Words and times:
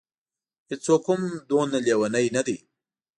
هېڅوک 0.69 1.03
هم 1.09 1.21
دومره 1.49 1.77
لېوني 1.85 2.25
نه 2.35 2.41
دي. 2.47 2.57